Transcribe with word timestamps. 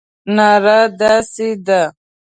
ناره 0.35 0.79
داسې 0.99 1.49
ده. 1.65 1.81